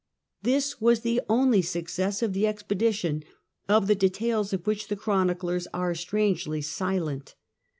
[0.41, 3.23] This was the only success of the expedition,
[3.69, 7.35] of the details of which the chroniclers are strangely silent.